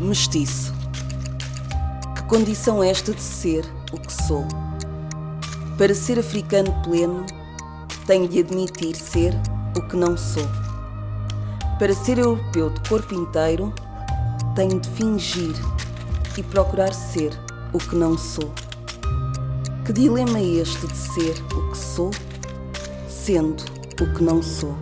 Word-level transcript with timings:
Mestiço. 0.00 0.74
Que 2.16 2.22
condição 2.24 2.82
é 2.82 2.90
esta 2.90 3.12
de 3.12 3.22
ser 3.22 3.64
o 3.92 4.00
que 4.00 4.12
sou? 4.12 4.44
Para 5.78 5.94
ser 5.94 6.18
africano 6.18 6.74
pleno, 6.82 7.24
tenho 8.04 8.26
de 8.26 8.40
admitir 8.40 8.96
ser 8.96 9.32
o 9.76 9.88
que 9.88 9.96
não 9.96 10.16
sou. 10.16 10.46
Para 11.78 11.94
ser 11.94 12.18
europeu 12.18 12.70
de 12.70 12.88
corpo 12.88 13.14
inteiro, 13.14 13.72
tenho 14.56 14.80
de 14.80 14.88
fingir 14.90 15.54
e 16.36 16.42
procurar 16.42 16.92
ser 16.92 17.32
o 17.72 17.78
que 17.78 17.94
não 17.94 18.18
sou. 18.18 18.52
Que 19.86 19.92
dilema 19.92 20.38
é 20.38 20.44
este 20.44 20.88
de 20.88 20.96
ser 20.96 21.34
o 21.54 21.70
que 21.70 21.78
sou, 21.78 22.10
sendo 23.08 23.62
o 24.00 24.12
que 24.12 24.24
não 24.24 24.42
sou? 24.42 24.76